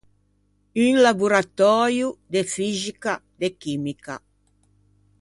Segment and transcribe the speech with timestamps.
[0.85, 2.07] Un laboratöio
[2.37, 4.15] de fixica, de chimica.